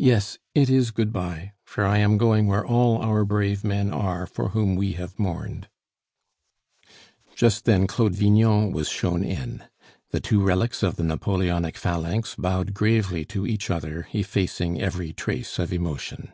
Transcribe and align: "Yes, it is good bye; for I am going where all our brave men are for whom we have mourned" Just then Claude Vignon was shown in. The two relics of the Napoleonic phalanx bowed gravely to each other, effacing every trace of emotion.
"Yes, 0.00 0.36
it 0.56 0.68
is 0.68 0.90
good 0.90 1.12
bye; 1.12 1.52
for 1.64 1.84
I 1.86 1.98
am 1.98 2.18
going 2.18 2.48
where 2.48 2.66
all 2.66 2.98
our 3.00 3.24
brave 3.24 3.62
men 3.62 3.92
are 3.92 4.26
for 4.26 4.48
whom 4.48 4.74
we 4.74 4.94
have 4.94 5.16
mourned" 5.16 5.68
Just 7.36 7.64
then 7.64 7.86
Claude 7.86 8.16
Vignon 8.16 8.72
was 8.72 8.88
shown 8.88 9.22
in. 9.22 9.62
The 10.10 10.18
two 10.18 10.42
relics 10.42 10.82
of 10.82 10.96
the 10.96 11.04
Napoleonic 11.04 11.76
phalanx 11.76 12.34
bowed 12.34 12.74
gravely 12.74 13.24
to 13.26 13.46
each 13.46 13.70
other, 13.70 14.08
effacing 14.12 14.82
every 14.82 15.12
trace 15.12 15.60
of 15.60 15.72
emotion. 15.72 16.32